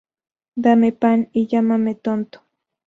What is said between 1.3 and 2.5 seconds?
y llámame tonto